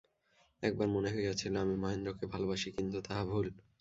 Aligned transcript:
একবার 0.63 0.87
মনে 0.87 1.09
হইয়াছিল, 1.15 1.53
আমি 1.57 1.75
মহেন্দ্রকে 1.75 2.25
ভালোবাসি, 2.33 2.67
কিন্তু 2.75 2.97
তাহা 3.07 3.23
ভুল। 3.25 3.47